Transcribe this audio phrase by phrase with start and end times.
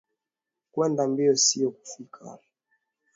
[0.71, 2.25] Kwenda mbio siyo kufika